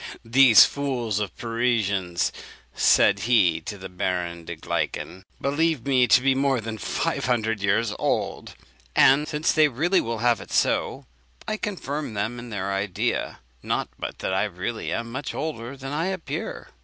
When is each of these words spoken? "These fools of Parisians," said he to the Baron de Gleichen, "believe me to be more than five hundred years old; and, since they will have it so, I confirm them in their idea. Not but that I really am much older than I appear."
"These 0.25 0.65
fools 0.65 1.19
of 1.19 1.37
Parisians," 1.37 2.31
said 2.73 3.19
he 3.29 3.61
to 3.61 3.77
the 3.77 3.87
Baron 3.87 4.45
de 4.45 4.55
Gleichen, 4.55 5.25
"believe 5.39 5.85
me 5.85 6.07
to 6.07 6.21
be 6.21 6.33
more 6.33 6.59
than 6.59 6.79
five 6.79 7.25
hundred 7.25 7.61
years 7.61 7.93
old; 7.99 8.55
and, 8.95 9.27
since 9.27 9.51
they 9.51 9.67
will 9.67 10.17
have 10.17 10.41
it 10.41 10.49
so, 10.51 11.05
I 11.47 11.57
confirm 11.57 12.15
them 12.15 12.39
in 12.39 12.49
their 12.49 12.73
idea. 12.73 13.41
Not 13.61 13.89
but 13.99 14.17
that 14.25 14.33
I 14.33 14.45
really 14.45 14.91
am 14.91 15.11
much 15.11 15.35
older 15.35 15.77
than 15.77 15.93
I 15.93 16.07
appear." 16.07 16.69